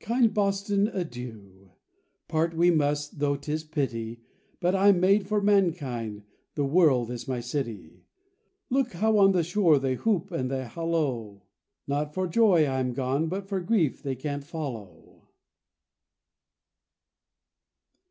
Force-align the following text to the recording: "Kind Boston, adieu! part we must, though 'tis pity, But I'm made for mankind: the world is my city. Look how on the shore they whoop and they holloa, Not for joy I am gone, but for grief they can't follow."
"Kind 0.00 0.32
Boston, 0.32 0.88
adieu! 0.88 1.72
part 2.26 2.54
we 2.56 2.70
must, 2.70 3.18
though 3.18 3.36
'tis 3.36 3.64
pity, 3.64 4.22
But 4.58 4.74
I'm 4.74 4.98
made 4.98 5.26
for 5.28 5.42
mankind: 5.42 6.22
the 6.54 6.64
world 6.64 7.10
is 7.10 7.28
my 7.28 7.40
city. 7.40 8.06
Look 8.70 8.92
how 8.94 9.18
on 9.18 9.32
the 9.32 9.44
shore 9.44 9.78
they 9.78 9.96
whoop 9.96 10.30
and 10.30 10.50
they 10.50 10.64
holloa, 10.64 11.42
Not 11.86 12.14
for 12.14 12.26
joy 12.26 12.64
I 12.64 12.80
am 12.80 12.94
gone, 12.94 13.28
but 13.28 13.46
for 13.46 13.60
grief 13.60 14.02
they 14.02 14.16
can't 14.16 14.42
follow." 14.44 15.28